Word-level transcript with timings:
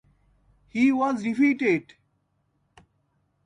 He 0.67 0.91
was 0.91 1.21
defeated. 1.21 1.93